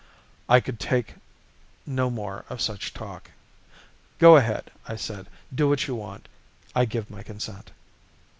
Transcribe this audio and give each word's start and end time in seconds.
I 0.49 0.61
could 0.61 0.79
take 0.79 1.13
no 1.85 2.09
more 2.09 2.43
of 2.49 2.59
such 2.59 2.91
talk. 2.91 3.29
"Go 4.17 4.35
ahead," 4.35 4.71
I 4.87 4.95
said, 4.95 5.27
"do 5.53 5.69
what 5.69 5.85
you 5.85 5.93
want. 5.93 6.27
I 6.73 6.85
give 6.85 7.11
my 7.11 7.21
consent." 7.21 7.69